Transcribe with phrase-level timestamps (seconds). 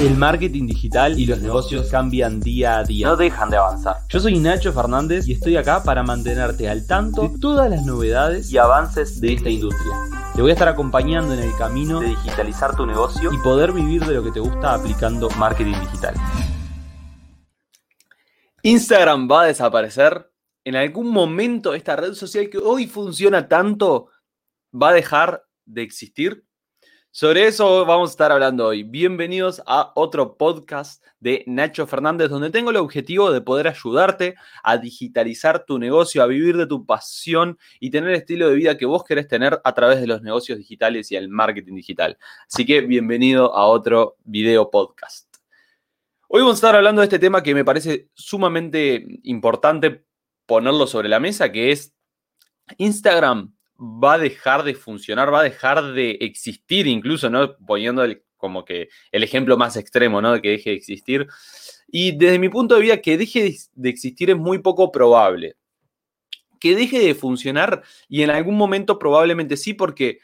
[0.00, 3.08] El marketing digital y los negocios cambian día a día.
[3.08, 3.96] No dejan de avanzar.
[4.08, 8.52] Yo soy Nacho Fernández y estoy acá para mantenerte al tanto de todas las novedades
[8.52, 9.92] Y avances de esta industria.
[10.36, 14.04] Te voy a estar acompañando en el camino de digitalizar tu negocio y poder vivir
[14.04, 16.14] de lo que te gusta aplicando marketing digital.
[18.62, 20.30] Instagram va a desaparecer.
[20.62, 24.10] En algún momento esta red social que hoy funciona tanto
[24.72, 26.47] va a dejar de existir.
[27.18, 28.84] Sobre eso vamos a estar hablando hoy.
[28.84, 34.78] Bienvenidos a otro podcast de Nacho Fernández, donde tengo el objetivo de poder ayudarte a
[34.78, 38.86] digitalizar tu negocio, a vivir de tu pasión y tener el estilo de vida que
[38.86, 42.16] vos querés tener a través de los negocios digitales y el marketing digital.
[42.46, 45.26] Así que bienvenido a otro video podcast.
[46.28, 50.04] Hoy vamos a estar hablando de este tema que me parece sumamente importante
[50.46, 51.92] ponerlo sobre la mesa, que es
[52.76, 57.56] Instagram va a dejar de funcionar, va a dejar de existir, incluso, ¿no?
[57.56, 58.04] Poniendo
[58.36, 60.32] como que el ejemplo más extremo, ¿no?
[60.32, 61.28] De que deje de existir.
[61.90, 65.56] Y desde mi punto de vista, que deje de existir es muy poco probable.
[66.60, 70.18] Que deje de funcionar y en algún momento probablemente sí, porque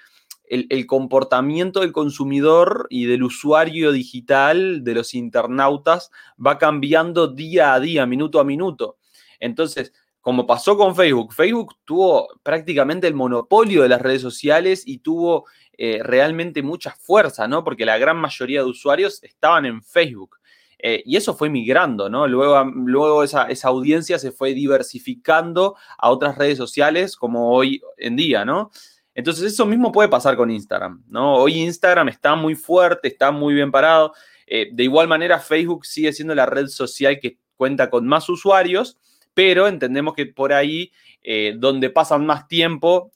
[0.49, 6.11] el, el comportamiento del consumidor y del usuario digital, de los internautas,
[6.45, 8.99] va cambiando día a día, minuto a minuto.
[9.39, 9.93] Entonces,
[10.25, 15.45] como pasó con Facebook, Facebook tuvo prácticamente el monopolio de las redes sociales y tuvo
[15.77, 17.63] eh, realmente mucha fuerza, ¿no?
[17.63, 20.39] Porque la gran mayoría de usuarios estaban en Facebook.
[20.79, 22.27] Eh, y eso fue migrando, ¿no?
[22.27, 28.17] Luego, luego esa, esa, audiencia se fue diversificando a otras redes sociales como hoy en
[28.17, 28.71] día, ¿no?
[29.15, 31.35] Entonces eso mismo puede pasar con Instagram, ¿no?
[31.35, 34.15] Hoy Instagram está muy fuerte, está muy bien parado.
[34.47, 38.99] Eh, de igual manera, Facebook sigue siendo la red social que cuenta con más usuarios,
[39.35, 43.11] pero entendemos que por ahí, eh, donde pasan más tiempo,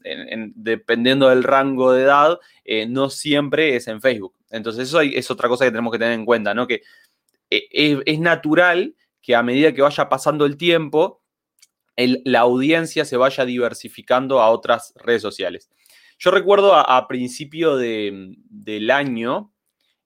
[0.55, 4.35] dependiendo del rango de edad, eh, no siempre es en Facebook.
[4.51, 6.67] Entonces, eso es otra cosa que tenemos que tener en cuenta, ¿no?
[6.67, 6.83] Que
[7.51, 11.23] eh, es, natural que a medida que vaya pasando el tiempo,
[11.97, 15.69] la audiencia se vaya diversificando a otras redes sociales.
[16.19, 19.53] Yo recuerdo a, principio del año,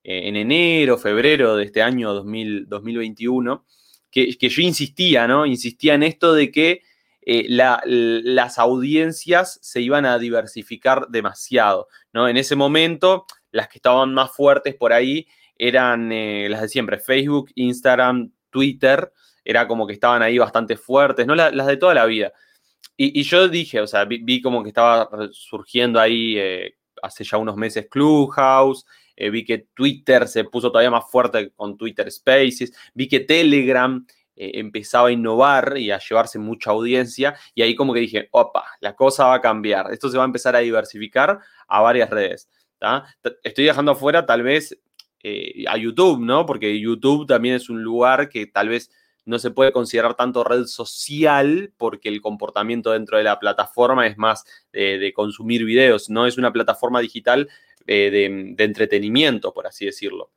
[0.03, 3.65] en enero, febrero de este año 2021,
[4.13, 5.45] que, yo insistía, ¿no?
[5.45, 6.81] Insistía en esto de que
[7.25, 12.27] eh, las audiencias se iban a diversificar demasiado, ¿no?
[12.27, 16.99] En ese momento, las que estaban más fuertes por ahí eran eh, las de siempre,
[16.99, 19.11] Facebook, Instagram, Twitter,
[19.43, 21.35] era como que estaban ahí bastante fuertes, ¿no?
[21.35, 22.31] las de toda la vida.
[22.95, 27.55] Y, yo dije, o sea, vi, como que estaba surgiendo ahí eh, hace ya unos
[27.55, 28.85] meses Clubhouse,
[29.15, 34.05] eh, vi que Twitter se puso todavía más fuerte con Twitter Spaces, vi que Telegram
[34.35, 38.65] eh, empezaba a innovar y a llevarse mucha audiencia y ahí como que dije, opa,
[38.79, 42.49] la cosa va a cambiar, esto se va a empezar a diversificar a varias redes.
[43.43, 44.77] Estoy dejando afuera tal vez
[45.21, 46.45] eh, a YouTube, ¿no?
[46.45, 48.91] Porque YouTube también es un lugar que tal vez
[49.25, 54.17] no se puede considerar tanto red social porque el comportamiento dentro de la plataforma es
[54.17, 57.49] más de consumir videos, no es una plataforma digital
[57.85, 58.09] eh,
[58.55, 60.31] de, entretenimiento, por así decirlo.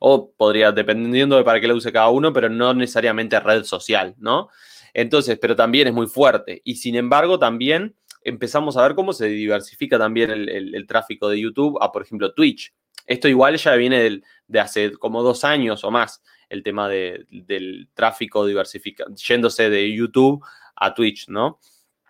[0.00, 4.16] O podría, dependiendo de para qué lo use cada uno, pero no necesariamente red social,
[4.18, 4.48] ¿no?
[4.92, 6.60] Entonces, pero también es muy fuerte.
[6.64, 11.78] Y sin embargo, también empezamos a ver cómo se diversifica también el, tráfico de YouTube
[11.80, 12.74] a, por ejemplo, Twitch.
[13.06, 18.46] Esto igual ya viene de hace como dos años o más, el tema del tráfico
[18.46, 20.44] diversificado, yéndose de YouTube
[20.76, 21.58] a Twitch, ¿no?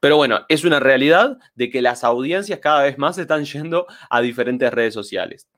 [0.02, 4.20] Pero bueno, es una realidad de que las audiencias cada vez más están yendo a
[4.20, 5.48] diferentes redes sociales.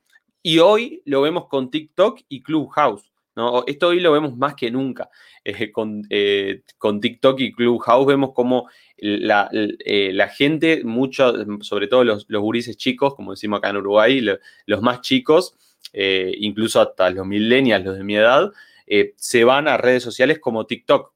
[0.42, 3.10] Y hoy lo vemos con TikTok y Clubhouse.
[3.36, 3.64] ¿no?
[3.66, 5.08] Esto hoy lo vemos más que nunca.
[5.44, 5.72] Eh,
[6.10, 8.68] eh, con, TikTok y Clubhouse vemos como
[8.98, 14.20] la, eh, gente, mucho, sobre todo los, los gurises chicos, como decimos acá en Uruguay,
[14.66, 15.56] los más chicos,
[15.92, 18.52] incluso hasta los millennials, los de mi edad,
[19.16, 21.14] se van a redes sociales como TikTok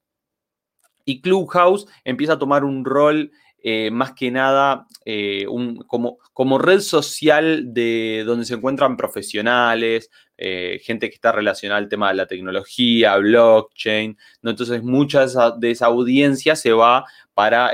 [1.08, 5.46] y Clubhouse empieza a tomar un rol eh, más que nada eh,
[5.86, 11.88] como, como, red social de donde se encuentran profesionales, eh, gente que está relacionada al
[11.88, 14.16] tema de la tecnología, blockchain.
[14.42, 15.26] Entonces, mucha
[15.56, 17.72] de esa, audiencia se va para,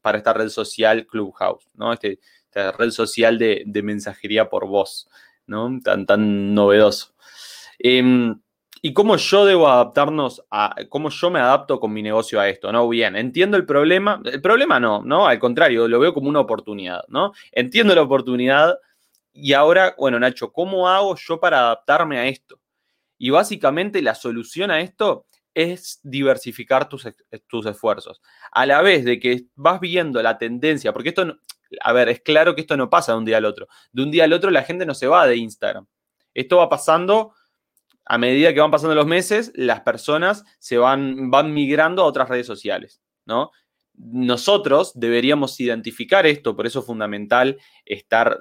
[0.00, 1.92] para esta red social Clubhouse, ¿no?
[1.92, 5.08] Este, esta red social de, de, mensajería por voz,
[5.46, 5.80] ¿no?
[5.82, 7.14] Tan, tan novedoso.
[8.82, 12.70] Y cómo yo debo adaptarnos a, cómo yo me adapto con mi negocio a esto,
[12.70, 12.88] ¿no?
[12.88, 15.26] Bien, entiendo el problema, el problema no, ¿no?
[15.26, 17.32] Al contrario, lo veo como una oportunidad, ¿no?
[17.52, 18.78] Entiendo la oportunidad
[19.32, 22.60] y ahora, bueno, Nacho, ¿cómo hago yo para adaptarme a esto?
[23.18, 27.08] Y básicamente la solución a esto es diversificar tus,
[27.48, 28.20] tus esfuerzos.
[28.52, 31.36] A la vez de que vas viendo la tendencia, porque esto,
[31.80, 33.66] a ver, es claro que esto no pasa de un día al otro.
[33.90, 35.86] De un día al otro la gente no se va de Instagram.
[36.32, 37.34] Esto va pasando
[38.08, 42.30] a medida que van pasando los meses, las personas se van, van migrando a otras
[42.30, 43.50] redes sociales, ¿no?
[43.94, 48.38] Nosotros deberíamos identificar esto, por eso es fundamental estar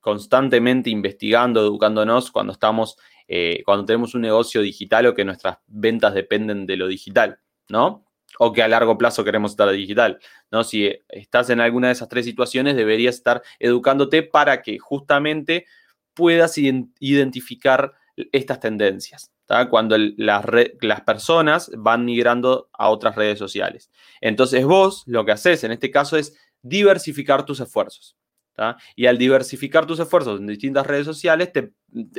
[0.00, 2.96] constantemente investigando, educándonos cuando estamos,
[3.28, 7.38] eh, cuando tenemos un negocio digital o que nuestras ventas dependen de lo digital,
[7.68, 8.06] ¿no?
[8.38, 10.20] O que a largo plazo queremos estar digital,
[10.50, 10.64] ¿no?
[10.64, 15.66] Si estás en alguna de esas tres situaciones, deberías estar educándote para que justamente
[16.14, 17.92] puedas identificar
[18.32, 19.30] estas tendencias,
[19.70, 20.44] cuando las,
[20.80, 23.90] las, personas van migrando a otras redes sociales.
[24.20, 28.16] Entonces vos lo que haces en este caso es diversificar tus esfuerzos.
[28.94, 31.50] Y al diversificar tus esfuerzos en distintas redes sociales,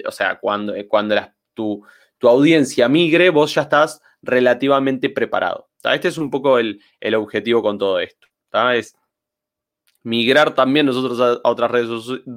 [0.05, 1.15] o sea, cuando, cuando
[1.53, 1.83] tu,
[2.17, 5.69] tu, audiencia migre, vos ya estás relativamente preparado.
[5.83, 8.27] Este es un poco el, el objetivo con todo esto.
[8.73, 8.95] Es
[10.03, 11.89] migrar también nosotros a, otras redes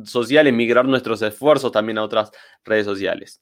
[0.04, 2.30] sociales, migrar nuestros esfuerzos también a otras
[2.64, 3.40] redes sociales.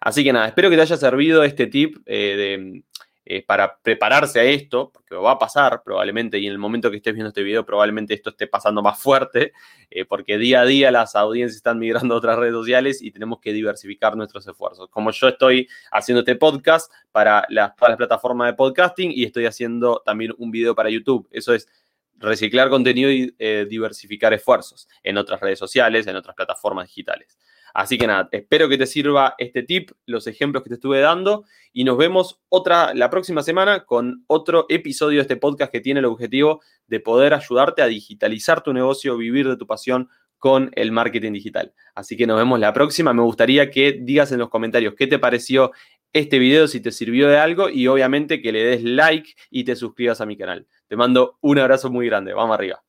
[0.00, 2.82] Así que nada, espero que te haya servido este tip eh,
[3.24, 6.98] eh, para prepararse a esto, porque va a pasar probablemente, y en el momento que
[6.98, 9.52] estés viendo este video probablemente esto esté pasando más fuerte,
[9.90, 13.40] eh, porque día a día las audiencias están migrando a otras redes sociales y tenemos
[13.40, 14.88] que diversificar nuestros esfuerzos.
[14.88, 20.02] Como yo estoy haciendo este podcast para las, las plataformas de podcasting y estoy haciendo
[20.06, 21.28] también un video para YouTube.
[21.30, 21.68] Eso es
[22.16, 23.32] reciclar contenido y
[23.68, 27.38] diversificar esfuerzos en otras redes sociales, en otras plataformas digitales.
[27.74, 31.44] Así que nada, espero que te sirva este tip, los ejemplos que te estuve dando
[31.72, 36.00] y nos vemos otra la próxima semana con otro episodio de este podcast que tiene
[36.00, 40.92] el objetivo de poder ayudarte a digitalizar tu negocio, vivir de tu pasión con el
[40.92, 41.74] marketing digital.
[41.94, 43.12] Así que nos vemos la próxima.
[43.12, 45.72] Me gustaría que digas en los comentarios qué te pareció
[46.12, 49.76] este video, si te sirvió de algo y obviamente que le des like y te
[49.76, 50.66] suscribas a mi canal.
[50.86, 52.32] Te mando un abrazo muy grande.
[52.32, 52.87] Vamos arriba.